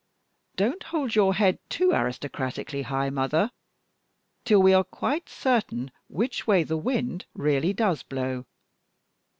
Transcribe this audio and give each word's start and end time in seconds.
Don't 0.55 0.81
hold 0.85 1.13
your 1.13 1.35
head 1.35 1.59
too 1.69 1.93
aristocratically 1.93 2.81
high, 2.81 3.11
mother, 3.11 3.51
till 4.45 4.59
we 4.59 4.73
are 4.73 4.83
quite 4.83 5.29
certain 5.29 5.91
which 6.07 6.47
way 6.47 6.63
the 6.63 6.75
wind 6.75 7.27
really 7.35 7.71
does 7.71 8.01
blow. 8.01 8.45